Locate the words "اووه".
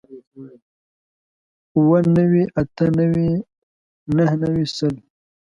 1.75-1.99